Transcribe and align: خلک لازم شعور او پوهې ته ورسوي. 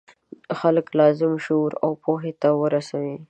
خلک 0.59 0.87
لازم 0.99 1.33
شعور 1.45 1.71
او 1.83 1.91
پوهې 2.03 2.33
ته 2.41 2.49
ورسوي. 2.61 3.15